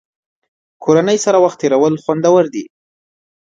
[0.83, 2.63] کورنۍ سره وخت تېرول خوندور دي.